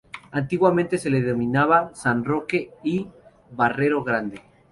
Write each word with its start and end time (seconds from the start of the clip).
Antiguamente 0.31 0.97
se 0.97 1.11
la 1.11 1.19
denominaba 1.19 1.91
San 1.93 2.25
Roque 2.25 2.71
y 2.83 3.07
Barrero 3.51 4.03
Grande. 4.03 4.41